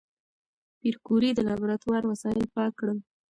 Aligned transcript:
پېیر 0.79 0.95
کوري 1.05 1.29
د 1.33 1.39
لابراتوار 1.49 2.03
وسایل 2.11 2.45
پاک 2.55 2.71
کړل. 2.79 2.97